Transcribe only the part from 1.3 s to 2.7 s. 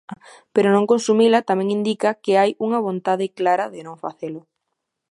tamén indica que hai